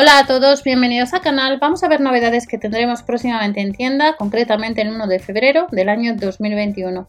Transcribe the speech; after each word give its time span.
Hola 0.00 0.20
a 0.20 0.26
todos, 0.26 0.62
bienvenidos 0.62 1.12
al 1.12 1.22
canal. 1.22 1.58
Vamos 1.58 1.82
a 1.82 1.88
ver 1.88 2.00
novedades 2.00 2.46
que 2.46 2.56
tendremos 2.56 3.02
próximamente 3.02 3.60
en 3.60 3.72
tienda, 3.72 4.14
concretamente 4.14 4.80
el 4.80 4.90
1 4.90 5.08
de 5.08 5.18
febrero 5.18 5.66
del 5.72 5.88
año 5.88 6.14
2021. 6.14 7.08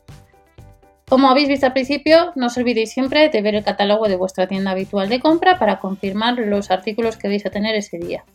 Como 1.08 1.30
habéis 1.30 1.50
visto 1.50 1.68
al 1.68 1.74
principio, 1.74 2.32
no 2.34 2.48
os 2.48 2.58
olvidéis 2.58 2.92
siempre 2.92 3.30
de 3.30 3.42
ver 3.44 3.54
el 3.54 3.64
catálogo 3.64 4.08
de 4.08 4.16
vuestra 4.16 4.48
tienda 4.48 4.72
habitual 4.72 5.08
de 5.08 5.20
compra 5.20 5.60
para 5.60 5.78
confirmar 5.78 6.40
los 6.40 6.72
artículos 6.72 7.16
que 7.16 7.28
vais 7.28 7.46
a 7.46 7.52
tener 7.52 7.76
ese 7.76 8.00
día. 8.00 8.26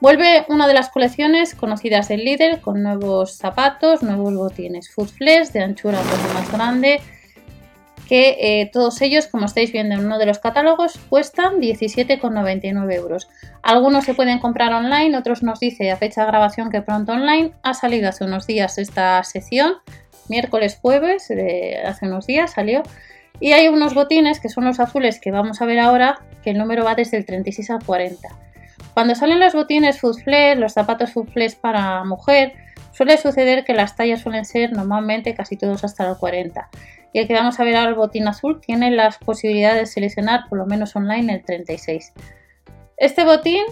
Vuelve 0.00 0.46
una 0.48 0.66
de 0.66 0.72
las 0.72 0.88
colecciones 0.88 1.54
conocidas 1.54 2.08
del 2.08 2.24
Lidl 2.24 2.62
con 2.62 2.82
nuevos 2.82 3.36
zapatos, 3.36 4.02
nuevos 4.02 4.34
botines, 4.34 4.88
flex 4.88 5.52
de 5.52 5.64
anchura 5.64 6.00
un 6.00 6.06
poco 6.06 6.32
más 6.32 6.50
grande, 6.50 7.02
que 8.12 8.36
eh, 8.40 8.70
todos 8.70 9.00
ellos, 9.00 9.26
como 9.26 9.46
estáis 9.46 9.72
viendo 9.72 9.94
en 9.94 10.04
uno 10.04 10.18
de 10.18 10.26
los 10.26 10.38
catálogos, 10.38 11.00
cuestan 11.08 11.62
17,99 11.62 12.92
euros. 12.92 13.26
Algunos 13.62 14.04
se 14.04 14.12
pueden 14.12 14.38
comprar 14.38 14.70
online, 14.74 15.16
otros 15.16 15.42
nos 15.42 15.60
dice 15.60 15.90
a 15.90 15.96
fecha 15.96 16.20
de 16.20 16.26
grabación 16.26 16.70
que 16.70 16.82
pronto 16.82 17.12
online. 17.12 17.54
Ha 17.62 17.72
salido 17.72 18.10
hace 18.10 18.24
unos 18.24 18.46
días 18.46 18.76
esta 18.76 19.24
sección, 19.24 19.76
miércoles, 20.28 20.78
jueves, 20.78 21.32
hace 21.86 22.06
unos 22.06 22.26
días 22.26 22.52
salió. 22.52 22.82
Y 23.40 23.52
hay 23.52 23.68
unos 23.68 23.94
botines 23.94 24.40
que 24.40 24.50
son 24.50 24.66
los 24.66 24.78
azules 24.78 25.18
que 25.18 25.30
vamos 25.30 25.62
a 25.62 25.64
ver 25.64 25.78
ahora, 25.78 26.20
que 26.44 26.50
el 26.50 26.58
número 26.58 26.84
va 26.84 26.94
desde 26.94 27.16
el 27.16 27.24
36 27.24 27.70
al 27.70 27.82
40. 27.82 28.28
Cuando 28.92 29.14
salen 29.14 29.40
los 29.40 29.54
botines 29.54 29.98
foot 29.98 30.18
los 30.58 30.74
zapatos 30.74 31.14
foot 31.14 31.30
para 31.62 32.04
mujer, 32.04 32.52
suele 32.92 33.16
suceder 33.16 33.64
que 33.64 33.72
las 33.72 33.96
tallas 33.96 34.20
suelen 34.20 34.44
ser 34.44 34.72
normalmente 34.72 35.34
casi 35.34 35.56
todos 35.56 35.82
hasta 35.82 36.06
el 36.06 36.18
40 36.18 36.68
y 37.12 37.18
el 37.18 37.28
que 37.28 37.34
vamos 37.34 37.60
a 37.60 37.64
ver 37.64 37.76
ahora, 37.76 37.90
el 37.90 37.94
botín 37.94 38.26
azul, 38.26 38.60
tiene 38.60 38.90
las 38.90 39.18
posibilidades 39.18 39.80
de 39.80 39.86
seleccionar 39.86 40.48
por 40.48 40.58
lo 40.58 40.66
menos 40.66 40.96
online 40.96 41.34
el 41.34 41.44
36. 41.44 42.12
Este 42.96 43.24
botín 43.24 43.62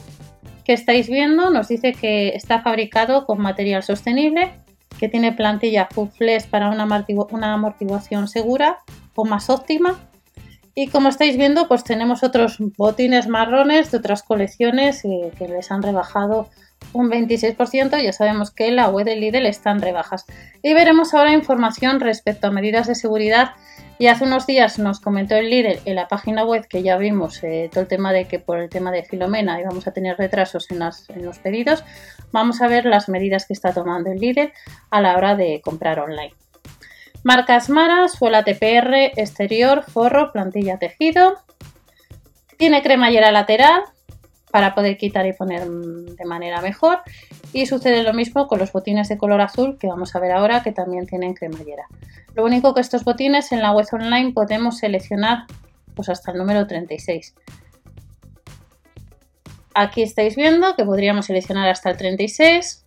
que 0.64 0.74
estáis 0.74 1.08
viendo 1.08 1.50
nos 1.50 1.68
dice 1.68 1.92
que 1.92 2.28
está 2.28 2.62
fabricado 2.62 3.24
con 3.26 3.40
material 3.40 3.82
sostenible, 3.82 4.52
que 4.98 5.08
tiene 5.08 5.32
plantilla 5.32 5.88
full 5.90 6.08
para 6.50 6.68
una, 6.70 7.54
amortiguación 7.54 8.28
segura 8.28 8.78
o 9.14 9.24
más 9.24 9.48
óptima. 9.48 9.98
Y 10.74 10.88
como 10.88 11.08
estáis 11.08 11.36
viendo, 11.36 11.66
pues 11.68 11.84
tenemos 11.84 12.22
otros 12.22 12.58
botines 12.76 13.26
marrones 13.26 13.90
de 13.90 13.98
otras 13.98 14.22
colecciones 14.22 15.04
eh, 15.04 15.32
que 15.38 15.48
les 15.48 15.70
han 15.70 15.82
rebajado 15.82 16.48
un 16.92 17.10
26%, 17.10 18.02
ya 18.02 18.12
sabemos 18.12 18.50
que 18.50 18.70
la 18.70 18.88
web 18.88 19.04
de 19.04 19.16
Lidl 19.16 19.46
está 19.46 19.70
en 19.70 19.80
rebajas. 19.80 20.26
Y 20.62 20.74
veremos 20.74 21.14
ahora 21.14 21.32
información 21.32 22.00
respecto 22.00 22.46
a 22.46 22.50
medidas 22.50 22.86
de 22.86 22.94
seguridad. 22.94 23.52
Y 23.98 24.06
hace 24.06 24.24
unos 24.24 24.46
días 24.46 24.78
nos 24.78 24.98
comentó 24.98 25.36
el 25.36 25.50
Lidl 25.50 25.80
en 25.84 25.94
la 25.94 26.08
página 26.08 26.44
web 26.44 26.66
que 26.66 26.82
ya 26.82 26.96
vimos 26.96 27.42
eh, 27.44 27.68
todo 27.70 27.82
el 27.82 27.88
tema 27.88 28.12
de 28.12 28.24
que 28.24 28.38
por 28.38 28.58
el 28.58 28.70
tema 28.70 28.90
de 28.90 29.04
Filomena 29.04 29.60
íbamos 29.60 29.86
a 29.86 29.92
tener 29.92 30.16
retrasos 30.16 30.70
en, 30.70 30.80
en 30.82 31.24
los 31.24 31.38
pedidos. 31.38 31.84
Vamos 32.32 32.62
a 32.62 32.68
ver 32.68 32.86
las 32.86 33.08
medidas 33.08 33.46
que 33.46 33.52
está 33.52 33.74
tomando 33.74 34.10
el 34.10 34.18
Lidl 34.18 34.52
a 34.90 35.00
la 35.00 35.16
hora 35.16 35.36
de 35.36 35.60
comprar 35.62 36.00
online. 36.00 36.34
Marcas 37.22 37.68
Mara, 37.68 38.08
suela 38.08 38.44
TPR, 38.44 39.12
exterior, 39.16 39.82
forro, 39.82 40.32
plantilla 40.32 40.78
tejido. 40.78 41.36
Tiene 42.56 42.82
cremallera 42.82 43.30
lateral, 43.30 43.82
para 44.50 44.74
poder 44.74 44.96
quitar 44.96 45.26
y 45.26 45.32
poner 45.32 45.68
de 45.68 46.24
manera 46.24 46.60
mejor. 46.60 47.00
Y 47.52 47.66
sucede 47.66 48.02
lo 48.02 48.12
mismo 48.12 48.46
con 48.46 48.58
los 48.58 48.72
botines 48.72 49.08
de 49.08 49.18
color 49.18 49.40
azul 49.40 49.78
que 49.78 49.86
vamos 49.86 50.14
a 50.14 50.20
ver 50.20 50.32
ahora 50.32 50.62
que 50.62 50.72
también 50.72 51.06
tienen 51.06 51.34
cremallera. 51.34 51.86
Lo 52.34 52.44
único 52.44 52.74
que 52.74 52.80
estos 52.80 53.04
botines 53.04 53.52
en 53.52 53.62
la 53.62 53.72
web 53.72 53.86
online 53.92 54.32
podemos 54.32 54.78
seleccionar 54.78 55.44
pues 55.94 56.08
hasta 56.08 56.32
el 56.32 56.38
número 56.38 56.66
36. 56.66 57.34
Aquí 59.74 60.02
estáis 60.02 60.36
viendo 60.36 60.74
que 60.76 60.84
podríamos 60.84 61.26
seleccionar 61.26 61.68
hasta 61.68 61.90
el 61.90 61.96
36. 61.96 62.86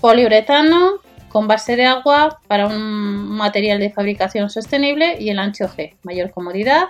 Poliuretano 0.00 1.00
con 1.28 1.48
base 1.48 1.76
de 1.76 1.84
agua 1.84 2.40
para 2.46 2.66
un 2.66 3.28
material 3.36 3.78
de 3.78 3.90
fabricación 3.90 4.48
sostenible 4.50 5.20
y 5.20 5.30
el 5.30 5.38
ancho 5.38 5.68
G, 5.68 5.94
mayor 6.02 6.30
comodidad 6.30 6.88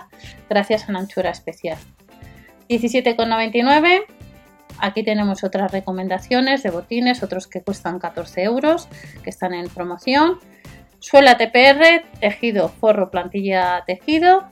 gracias 0.49 0.83
a 0.83 0.87
una 0.89 0.99
anchura 0.99 1.31
especial. 1.31 1.77
17,99. 2.69 4.05
Aquí 4.79 5.03
tenemos 5.03 5.43
otras 5.43 5.71
recomendaciones 5.71 6.63
de 6.63 6.69
botines, 6.69 7.23
otros 7.23 7.47
que 7.47 7.61
cuestan 7.61 7.99
14 7.99 8.43
euros, 8.43 8.87
que 9.23 9.29
están 9.29 9.53
en 9.53 9.69
promoción. 9.69 10.39
Suela 10.99 11.37
TPR, 11.37 12.03
tejido, 12.19 12.69
forro, 12.69 13.09
plantilla, 13.09 13.83
tejido, 13.85 14.47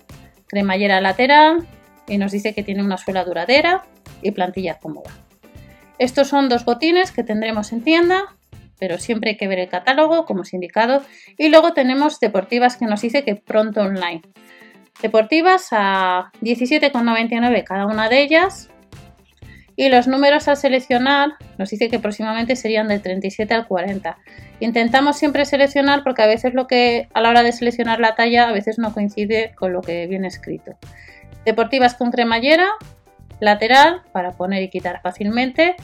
cremallera 0.47 1.01
lateral 1.01 1.67
y 2.07 2.17
nos 2.17 2.31
dice 2.31 2.53
que 2.53 2.63
tiene 2.63 2.83
una 2.83 2.97
suela 2.97 3.23
duradera 3.23 3.83
y 4.21 4.31
plantilla 4.31 4.79
cómoda. 4.79 5.11
Estos 5.97 6.27
son 6.27 6.49
dos 6.49 6.65
botines 6.65 7.11
que 7.11 7.23
tendremos 7.23 7.71
en 7.71 7.83
tienda, 7.83 8.35
pero 8.79 8.97
siempre 8.99 9.31
hay 9.31 9.37
que 9.37 9.47
ver 9.47 9.59
el 9.59 9.69
catálogo, 9.69 10.25
como 10.25 10.43
he 10.43 10.55
indicado. 10.55 11.03
Y 11.37 11.49
luego 11.49 11.73
tenemos 11.73 12.19
deportivas 12.19 12.77
que 12.77 12.85
nos 12.85 13.01
dice 13.01 13.23
que 13.23 13.35
pronto 13.35 13.81
online 13.81 14.21
deportivas 15.01 15.67
a 15.71 16.31
17,99 16.41 17.63
cada 17.63 17.85
una 17.85 18.09
de 18.09 18.21
ellas. 18.21 18.69
Y 19.77 19.89
los 19.89 20.07
números 20.07 20.47
a 20.47 20.55
seleccionar 20.55 21.33
nos 21.57 21.69
dice 21.69 21.89
que 21.89 21.99
próximamente 21.99 22.55
serían 22.55 22.87
del 22.87 23.01
37 23.01 23.53
al 23.53 23.67
40. 23.67 24.17
Intentamos 24.61 25.17
siempre 25.17 25.43
seleccionar 25.45 26.03
porque 26.03 26.21
a 26.21 26.27
veces 26.27 26.53
lo 26.53 26.65
que 26.65 27.09
a 27.13 27.19
la 27.19 27.29
hora 27.29 27.43
de 27.43 27.51
seleccionar 27.51 27.99
la 27.99 28.15
talla 28.15 28.47
a 28.47 28.53
veces 28.53 28.79
no 28.79 28.93
coincide 28.93 29.53
con 29.55 29.73
lo 29.73 29.81
que 29.81 30.07
viene 30.07 30.27
escrito. 30.27 30.77
Deportivas 31.43 31.95
con 31.95 32.11
cremallera, 32.11 32.69
lateral 33.41 34.01
para 34.13 34.31
poner 34.31 34.63
y 34.63 34.69
quitar 34.69 35.01
fácilmente. 35.01 35.75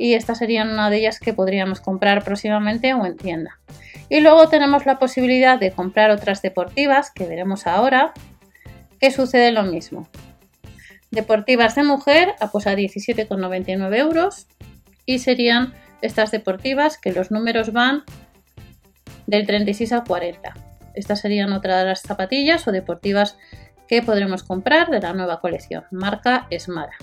Y 0.00 0.14
estas 0.14 0.38
serían 0.38 0.70
una 0.70 0.88
de 0.88 0.96
ellas 0.96 1.20
que 1.20 1.34
podríamos 1.34 1.82
comprar 1.82 2.24
próximamente 2.24 2.94
o 2.94 3.04
en 3.04 3.18
tienda. 3.18 3.60
Y 4.08 4.20
luego 4.20 4.48
tenemos 4.48 4.86
la 4.86 4.98
posibilidad 4.98 5.60
de 5.60 5.72
comprar 5.72 6.10
otras 6.10 6.40
deportivas 6.40 7.10
que 7.10 7.26
veremos 7.26 7.66
ahora, 7.66 8.14
que 8.98 9.10
sucede 9.10 9.52
lo 9.52 9.62
mismo. 9.62 10.08
Deportivas 11.10 11.74
de 11.74 11.82
mujer 11.82 12.34
a 12.40 12.50
pues 12.50 12.66
a 12.66 12.74
17,99 12.74 13.94
euros 13.98 14.46
y 15.04 15.18
serían 15.18 15.74
estas 16.00 16.30
deportivas 16.30 16.96
que 16.96 17.12
los 17.12 17.30
números 17.30 17.74
van 17.74 18.04
del 19.26 19.46
36 19.46 19.92
al 19.92 20.04
40. 20.04 20.54
Estas 20.94 21.20
serían 21.20 21.52
otra 21.52 21.78
de 21.80 21.84
las 21.84 22.00
zapatillas 22.00 22.66
o 22.66 22.72
deportivas 22.72 23.36
que 23.86 24.00
podremos 24.00 24.44
comprar 24.44 24.88
de 24.88 25.00
la 25.00 25.12
nueva 25.12 25.42
colección, 25.42 25.84
marca 25.90 26.46
Esmara. 26.48 26.96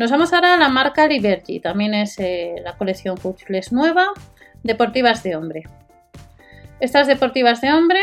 Nos 0.00 0.10
vamos 0.10 0.32
ahora 0.32 0.54
a 0.54 0.56
la 0.56 0.70
marca 0.70 1.06
Liberty, 1.06 1.60
también 1.60 1.92
es 1.92 2.18
eh, 2.18 2.54
la 2.64 2.74
colección 2.78 3.18
Footflex 3.18 3.70
nueva, 3.70 4.06
deportivas 4.62 5.22
de 5.22 5.36
hombre. 5.36 5.64
Estas 6.80 7.06
deportivas 7.06 7.60
de 7.60 7.70
hombre, 7.70 8.00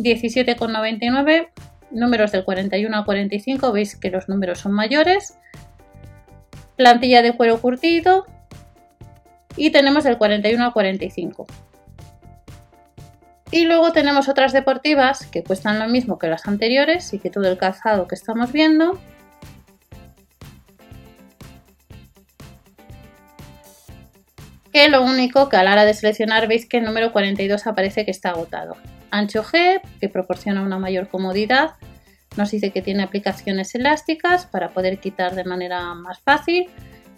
17,99 0.00 1.50
números 1.92 2.32
del 2.32 2.44
41 2.44 2.96
al 2.96 3.04
45, 3.04 3.70
veis 3.70 3.94
que 3.94 4.10
los 4.10 4.28
números 4.28 4.58
son 4.58 4.72
mayores. 4.72 5.38
Plantilla 6.74 7.22
de 7.22 7.36
cuero 7.36 7.60
curtido. 7.60 8.26
Y 9.56 9.70
tenemos 9.70 10.02
del 10.02 10.18
41 10.18 10.64
al 10.64 10.72
45. 10.72 11.46
Y 13.52 13.66
luego 13.66 13.92
tenemos 13.92 14.28
otras 14.28 14.52
deportivas 14.52 15.24
que 15.26 15.44
cuestan 15.44 15.78
lo 15.78 15.86
mismo 15.86 16.18
que 16.18 16.26
las 16.26 16.48
anteriores 16.48 17.14
y 17.14 17.20
que 17.20 17.30
todo 17.30 17.48
el 17.48 17.56
calzado 17.56 18.08
que 18.08 18.16
estamos 18.16 18.50
viendo. 18.50 18.98
Que 24.76 24.90
lo 24.90 25.00
único 25.00 25.48
que 25.48 25.56
a 25.56 25.62
la 25.62 25.72
hora 25.72 25.86
de 25.86 25.94
seleccionar 25.94 26.48
veis 26.48 26.68
que 26.68 26.76
el 26.76 26.84
número 26.84 27.10
42 27.10 27.66
aparece 27.66 28.04
que 28.04 28.10
está 28.10 28.28
agotado 28.28 28.76
ancho 29.10 29.42
G, 29.42 29.80
que 30.02 30.10
proporciona 30.10 30.60
una 30.60 30.78
mayor 30.78 31.08
comodidad. 31.08 31.76
Nos 32.36 32.50
dice 32.50 32.72
que 32.72 32.82
tiene 32.82 33.02
aplicaciones 33.02 33.74
elásticas 33.74 34.44
para 34.44 34.68
poder 34.68 34.98
quitar 34.98 35.34
de 35.34 35.44
manera 35.44 35.94
más 35.94 36.20
fácil. 36.20 36.68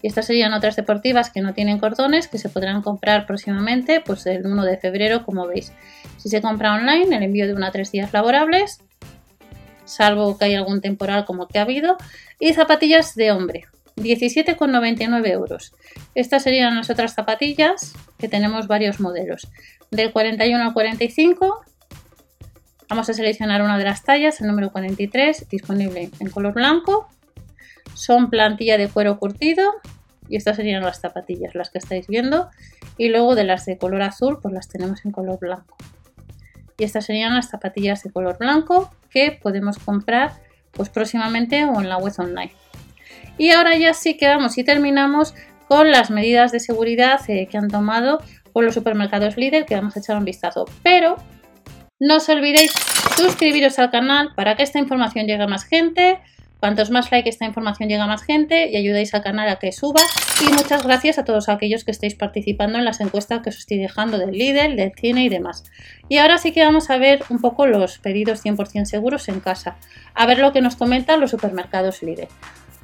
Y 0.03 0.07
estas 0.07 0.27
serían 0.27 0.53
otras 0.53 0.77
deportivas 0.77 1.31
que 1.31 1.41
no 1.41 1.53
tienen 1.53 1.81
cordones, 1.81 2.29
que 2.29 2.39
se 2.39 2.49
podrán 2.49 2.81
comprar 2.81 3.27
próximamente, 3.27 4.01
pues 4.07 4.25
el 4.27 4.47
1 4.47 4.65
de 4.65 4.77
febrero, 4.77 5.25
como 5.25 5.49
veis. 5.49 5.73
Si 6.17 6.29
se 6.29 6.41
compra 6.41 6.75
online, 6.75 7.17
el 7.17 7.25
envío 7.25 7.49
de 7.49 7.55
una 7.55 7.67
a 7.67 7.73
tres 7.73 7.91
días 7.91 8.13
laborables, 8.13 8.85
salvo 9.85 10.39
que 10.39 10.45
haya 10.45 10.59
algún 10.59 10.81
temporal 10.81 11.25
como 11.25 11.49
que 11.49 11.59
ha 11.59 11.63
habido. 11.63 11.97
Y 12.39 12.53
zapatillas 12.53 13.17
de 13.17 13.33
hombre, 13.33 13.65
17,99 14.01 15.29
euros. 15.31 15.73
Estas 16.15 16.43
serían 16.43 16.77
las 16.77 16.91
otras 16.91 17.15
zapatillas, 17.15 17.95
que 18.19 18.29
tenemos 18.29 18.67
varios 18.67 19.01
modelos. 19.01 19.49
Del 19.91 20.13
41 20.13 20.63
al 20.63 20.73
45 20.73 21.65
Vamos 22.89 23.11
a 23.11 23.13
seleccionar 23.13 23.61
una 23.61 23.77
de 23.77 23.85
las 23.85 24.03
tallas, 24.03 24.41
el 24.41 24.47
número 24.47 24.73
43, 24.73 25.47
disponible 25.51 26.11
en 26.21 26.31
color 26.31 26.55
blanco. 26.55 27.07
Son 27.93 28.31
plantilla 28.31 28.79
de 28.79 28.89
cuero 28.89 29.19
curtido 29.19 29.75
y 30.27 30.37
estas 30.37 30.57
serían 30.57 30.83
las 30.83 30.99
zapatillas, 30.99 31.55
las 31.55 31.69
que 31.69 31.79
estáis 31.79 32.07
viendo. 32.07 32.49
Y 32.97 33.11
luego 33.11 33.35
de 33.35 33.45
las 33.45 33.67
de 33.67 33.77
color 33.77 34.01
azul, 34.01 34.39
pues 34.41 34.55
las 34.55 34.69
tenemos 34.69 35.05
en 35.05 35.13
color 35.13 35.39
blanco. 35.39 35.77
Y 36.79 36.85
estas 36.85 37.05
serían 37.05 37.35
las 37.35 37.51
zapatillas 37.51 38.03
de 38.03 38.11
color 38.11 38.39
blanco 38.39 38.91
que 39.11 39.33
podemos 39.33 39.79
comprar 39.79 40.33
pues 40.73 40.89
próximamente 40.89 41.67
o 41.67 41.83
en 41.83 41.91
la 41.91 41.99
web 41.99 42.15
online. 42.17 42.53
Y 43.37 43.51
ahora 43.51 43.77
ya 43.77 43.95
sí 43.95 44.17
que 44.17 44.27
vamos 44.27 44.59
y 44.59 44.65
terminamos 44.65 45.35
con 45.69 45.91
las 45.91 46.11
medidas 46.11 46.51
de 46.51 46.61
seguridad 46.61 47.21
eh, 47.29 47.47
que 47.47 47.59
han 47.59 47.69
tomado 47.69 48.23
con 48.53 48.65
los 48.65 48.75
supermercados 48.75 49.37
líder 49.37 49.67
que 49.67 49.75
vamos 49.75 49.97
a 49.97 50.01
echar 50.01 50.17
un 50.17 50.25
vistazo. 50.25 50.65
Pero 50.83 51.17
no 52.01 52.17
os 52.17 52.29
olvidéis 52.29 52.73
suscribiros 53.17 53.79
al 53.79 53.91
canal 53.91 54.31
para 54.35 54.57
que 54.57 54.63
esta 54.63 54.79
información 54.79 55.27
llegue 55.27 55.43
a 55.43 55.47
más 55.47 55.65
gente. 55.65 56.21
Cuantos 56.61 56.91
más 56.91 57.13
like 57.13 57.29
esta 57.29 57.45
información 57.45 57.89
llega 57.89 58.05
a 58.05 58.09
más 58.09 58.25
gente 58.25 58.69
y 58.69 58.77
ayudéis 58.77 59.15
al 59.15 59.23
canal 59.23 59.49
a 59.49 59.61
que 59.61 59.71
suba. 59.71 60.01
Y 60.41 60.53
muchas 60.53 60.83
gracias 60.85 61.19
a 61.19 61.25
todos 61.25 61.49
aquellos 61.49 61.85
que 61.85 61.93
estáis 61.93 62.17
participando 62.17 62.79
en 62.79 62.85
las 62.85 63.01
encuestas 63.01 63.43
que 63.43 63.51
os 63.51 63.59
estoy 63.59 63.79
dejando 63.79 64.19
del 64.19 64.33
Lidl, 64.33 64.77
del 64.77 64.93
cine 64.93 65.25
y 65.25 65.29
demás. 65.29 65.65
Y 66.09 66.19
ahora 66.19 66.39
sí 66.39 66.53
que 66.53 66.65
vamos 66.65 66.91
a 66.91 66.99
ver 66.99 67.23
un 67.29 67.41
poco 67.41 67.67
los 67.67 67.99
pedidos 67.99 68.45
100% 68.45 68.87
seguros 68.87 69.29
en 69.29 69.39
casa. 69.39 69.77
A 70.15 70.27
ver 70.27 70.39
lo 70.39 70.53
que 70.53 70.61
nos 70.61 70.75
comentan 70.75 71.21
los 71.21 71.31
supermercados 71.31 72.03
Lidl. 72.03 72.27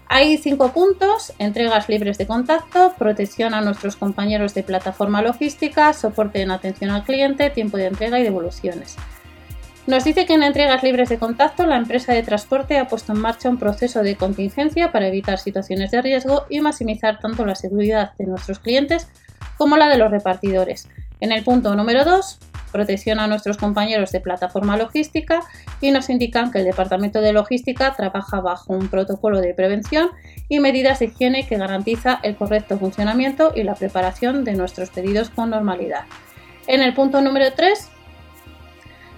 Hay 0.09 0.39
cinco 0.39 0.73
puntos, 0.73 1.33
entregas 1.39 1.89
libres 1.89 2.19
de 2.19 2.27
contacto, 2.27 2.95
protección 2.99 3.55
a 3.55 3.63
nuestros 3.63 3.97
compañeros 3.97 4.55
de 4.55 4.63
plataforma 4.63 5.23
logística, 5.23 5.93
soporte 5.93 6.43
en 6.43 6.51
atención 6.51 6.91
al 6.91 7.05
cliente, 7.05 7.51
tiempo 7.51 7.77
de 7.77 7.87
entrega 7.87 8.19
y 8.19 8.23
devoluciones. 8.23 8.97
Nos 9.87 10.05
dice 10.05 10.25
que 10.25 10.35
en 10.35 10.43
entregas 10.43 10.83
libres 10.83 11.11
de 11.11 11.19
contacto 11.19 11.67
la 11.67 11.77
empresa 11.77 12.13
de 12.13 12.23
transporte 12.23 12.79
ha 12.79 12.89
puesto 12.89 13.13
en 13.13 13.21
marcha 13.21 13.51
un 13.51 13.59
proceso 13.59 14.03
de 14.03 14.17
contingencia 14.17 14.93
para 14.93 15.09
evitar 15.09 15.39
situaciones 15.39 15.91
de 15.91 16.01
riesgo 16.01 16.47
y 16.49 16.61
maximizar 16.61 17.19
tanto 17.19 17.45
la 17.45 17.55
seguridad 17.55 18.13
de 18.17 18.27
nuestros 18.27 18.61
clientes 18.61 19.09
como 19.59 19.77
la 19.77 19.89
de 19.89 19.99
los 19.99 20.11
repartidores. 20.11 20.89
En 21.21 21.33
el 21.33 21.45
punto 21.45 21.75
número 21.75 22.05
2, 22.05 22.39
protección 22.75 23.21
a 23.21 23.29
nuestros 23.29 23.57
compañeros 23.57 24.11
de 24.11 24.21
plataforma 24.21 24.77
logística 24.77 25.41
y 25.81 25.93
nos 25.93 26.11
indican 26.11 26.51
que 26.51 26.59
el 26.59 26.65
Departamento 26.65 27.21
de 27.21 27.33
Logística 27.33 27.95
trabaja 27.95 28.41
bajo 28.41 28.73
un 28.73 28.89
protocolo 28.89 29.41
de 29.41 29.55
prevención 29.55 30.11
y 30.49 30.59
medidas 30.59 30.99
de 30.99 31.07
higiene 31.07 31.47
que 31.47 31.57
garantiza 31.57 32.19
el 32.25 32.35
correcto 32.35 32.77
funcionamiento 32.77 33.53
y 33.55 33.63
la 33.63 33.77
preparación 33.77 34.43
de 34.43 34.55
nuestros 34.55 34.91
pedidos 34.91 35.31
con 35.31 35.51
normalidad. 35.51 36.03
En 36.67 36.83
el 36.83 36.95
punto 36.95 37.21
número 37.21 37.53
3, 37.55 37.91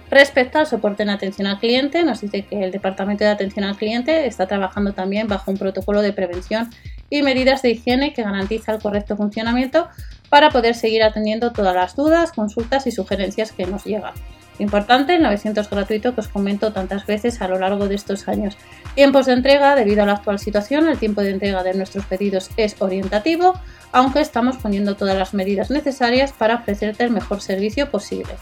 Respecto 0.09 0.57
al 0.57 0.67
soporte 0.67 1.03
en 1.03 1.09
atención 1.09 1.47
al 1.47 1.59
cliente, 1.59 2.01
nos 2.03 2.21
dice 2.21 2.43
que 2.43 2.63
el 2.63 2.71
Departamento 2.71 3.25
de 3.25 3.29
Atención 3.29 3.65
al 3.65 3.75
Cliente 3.75 4.25
está 4.25 4.47
trabajando 4.47 4.93
también 4.93 5.27
bajo 5.27 5.51
un 5.51 5.57
protocolo 5.57 6.01
de 6.01 6.13
prevención 6.13 6.69
y 7.09 7.23
medidas 7.23 7.61
de 7.61 7.71
higiene 7.71 8.13
que 8.13 8.23
garantiza 8.23 8.73
el 8.73 8.81
correcto 8.81 9.17
funcionamiento 9.17 9.89
para 10.29 10.49
poder 10.49 10.75
seguir 10.75 11.03
atendiendo 11.03 11.51
todas 11.51 11.75
las 11.75 11.95
dudas, 11.95 12.31
consultas 12.31 12.87
y 12.87 12.91
sugerencias 12.91 13.51
que 13.51 13.65
nos 13.65 13.85
llegan. 13.85 14.13
Importante, 14.59 15.15
el 15.15 15.21
900 15.21 15.69
gratuito 15.69 16.15
que 16.15 16.21
os 16.21 16.27
comento 16.27 16.73
tantas 16.73 17.05
veces 17.05 17.41
a 17.41 17.47
lo 17.47 17.59
largo 17.59 17.87
de 17.87 17.95
estos 17.95 18.27
años. 18.27 18.57
Tiempos 18.95 19.27
de 19.27 19.33
entrega, 19.33 19.75
debido 19.75 20.01
a 20.01 20.05
la 20.07 20.13
actual 20.13 20.39
situación, 20.39 20.87
el 20.87 20.97
tiempo 20.97 21.21
de 21.21 21.31
entrega 21.31 21.61
de 21.61 21.75
nuestros 21.75 22.05
pedidos 22.05 22.49
es 22.57 22.75
orientativo, 22.79 23.53
aunque 23.91 24.21
estamos 24.21 24.57
poniendo 24.57 24.95
todas 24.95 25.15
las 25.15 25.35
medidas 25.35 25.69
necesarias 25.69 26.33
para 26.33 26.55
ofrecerte 26.55 27.03
el 27.03 27.11
mejor 27.11 27.41
servicio 27.41 27.91
posible. 27.91 28.33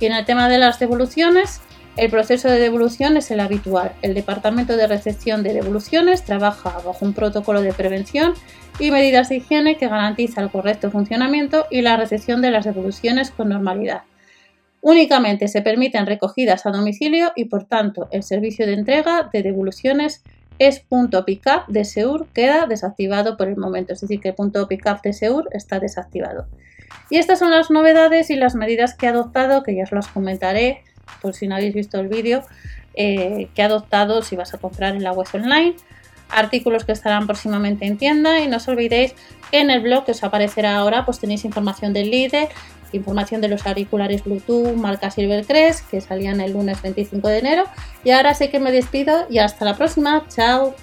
Y 0.00 0.06
en 0.06 0.12
el 0.12 0.24
tema 0.24 0.48
de 0.48 0.58
las 0.58 0.78
devoluciones, 0.78 1.60
el 1.98 2.10
proceso 2.10 2.48
de 2.48 2.60
devolución 2.60 3.16
es 3.16 3.30
el 3.32 3.40
habitual. 3.40 3.90
El 4.02 4.14
Departamento 4.14 4.76
de 4.76 4.86
Recepción 4.86 5.42
de 5.42 5.52
Devoluciones 5.52 6.22
trabaja 6.22 6.70
bajo 6.70 7.04
un 7.04 7.12
protocolo 7.12 7.60
de 7.60 7.72
prevención 7.72 8.34
y 8.78 8.92
medidas 8.92 9.28
de 9.28 9.36
higiene 9.36 9.76
que 9.76 9.88
garantiza 9.88 10.40
el 10.40 10.50
correcto 10.50 10.92
funcionamiento 10.92 11.66
y 11.72 11.82
la 11.82 11.96
recepción 11.96 12.40
de 12.40 12.52
las 12.52 12.64
devoluciones 12.64 13.32
con 13.32 13.48
normalidad. 13.48 14.02
Únicamente 14.80 15.48
se 15.48 15.60
permiten 15.60 16.06
recogidas 16.06 16.66
a 16.66 16.70
domicilio 16.70 17.32
y 17.34 17.46
por 17.46 17.64
tanto 17.64 18.06
el 18.12 18.22
servicio 18.22 18.64
de 18.64 18.74
entrega 18.74 19.28
de 19.32 19.42
devoluciones 19.42 20.22
es 20.60 20.78
punto 20.78 21.24
pickup 21.24 21.66
de 21.66 21.84
Seur 21.84 22.28
queda 22.32 22.66
desactivado 22.66 23.36
por 23.36 23.48
el 23.48 23.56
momento, 23.56 23.92
es 23.92 24.00
decir 24.00 24.20
que 24.20 24.28
el 24.28 24.34
punto 24.36 24.68
pickup 24.68 25.02
de 25.02 25.12
Seur 25.12 25.48
está 25.50 25.80
desactivado. 25.80 26.46
Y 27.10 27.16
estas 27.16 27.40
son 27.40 27.50
las 27.50 27.70
novedades 27.72 28.30
y 28.30 28.36
las 28.36 28.54
medidas 28.54 28.94
que 28.94 29.06
he 29.06 29.08
adoptado, 29.08 29.64
que 29.64 29.74
ya 29.74 29.82
os 29.82 29.92
las 29.92 30.06
comentaré 30.06 30.82
por 31.20 31.34
si 31.34 31.46
no 31.46 31.56
habéis 31.56 31.74
visto 31.74 31.98
el 32.00 32.08
vídeo, 32.08 32.42
eh, 32.94 33.48
que 33.54 33.62
he 33.62 33.64
adoptado 33.64 34.22
si 34.22 34.36
vas 34.36 34.54
a 34.54 34.58
comprar 34.58 34.94
en 34.94 35.02
la 35.02 35.12
web 35.12 35.28
online, 35.32 35.76
artículos 36.30 36.84
que 36.84 36.92
estarán 36.92 37.26
próximamente 37.26 37.86
en 37.86 37.98
tienda. 37.98 38.40
Y 38.40 38.48
no 38.48 38.56
os 38.56 38.68
olvidéis 38.68 39.14
que 39.50 39.60
en 39.60 39.70
el 39.70 39.80
blog 39.80 40.04
que 40.04 40.12
os 40.12 40.22
aparecerá 40.22 40.76
ahora 40.76 41.04
pues 41.04 41.18
tenéis 41.18 41.44
información 41.44 41.92
del 41.92 42.10
líder, 42.10 42.48
información 42.92 43.40
de 43.40 43.48
los 43.48 43.66
auriculares 43.66 44.24
Bluetooth 44.24 44.74
marca 44.74 45.10
Silvercrest 45.10 45.88
que 45.90 46.00
salían 46.00 46.40
el 46.40 46.52
lunes 46.52 46.80
25 46.82 47.28
de 47.28 47.38
enero. 47.38 47.64
Y 48.04 48.10
ahora 48.10 48.34
sé 48.34 48.50
que 48.50 48.60
me 48.60 48.72
despido 48.72 49.26
y 49.30 49.38
hasta 49.38 49.64
la 49.64 49.76
próxima, 49.76 50.26
chao. 50.28 50.74